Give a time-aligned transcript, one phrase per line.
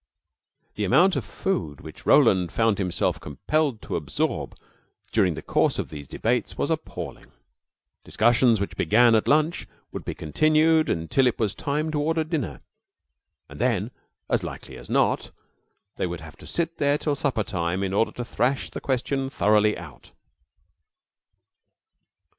[0.73, 4.57] The amount of food which Roland found himself compelled to absorb
[5.11, 7.27] during the course of these debates was appalling.
[8.03, 12.61] Discussions which began at lunch would be continued until it was time to order dinner;
[13.47, 13.91] and then,
[14.27, 15.29] as likely as not,
[15.97, 19.29] they would have to sit there till supper time in order to thrash the question
[19.29, 20.13] thoroughly out.